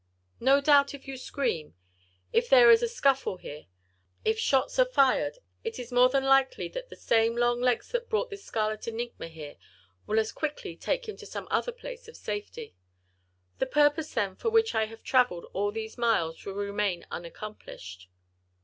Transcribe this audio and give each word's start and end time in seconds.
No 0.39 0.61
doubt 0.61 0.95
if 0.95 1.07
you 1.07 1.15
scream, 1.15 1.75
if 2.33 2.49
there 2.49 2.71
is 2.71 2.81
a 2.81 2.87
scuffle 2.87 3.37
here, 3.37 3.67
if 4.25 4.39
shots 4.39 4.79
are 4.79 4.85
fired, 4.89 5.37
it 5.63 5.77
is 5.77 5.91
more 5.91 6.09
than 6.09 6.23
likely 6.23 6.67
that 6.69 6.89
the 6.89 6.95
same 6.95 7.37
long 7.37 7.61
legs 7.61 7.91
that 7.91 8.09
brought 8.09 8.31
this 8.31 8.43
scarlet 8.43 8.87
enigma 8.87 9.27
here, 9.27 9.57
will 10.07 10.17
as 10.17 10.31
quickly 10.31 10.75
take 10.75 11.07
him 11.07 11.17
to 11.17 11.27
some 11.27 11.45
place 11.45 12.07
of 12.07 12.17
safety. 12.17 12.73
The 13.59 13.67
purpose 13.67 14.11
then, 14.15 14.35
for 14.35 14.49
which 14.49 14.73
I 14.73 14.85
have 14.85 15.03
travelled 15.03 15.45
all 15.53 15.71
these 15.71 15.99
miles, 15.99 16.43
will 16.47 16.55
remain 16.55 17.05
unaccomplished. 17.11 18.09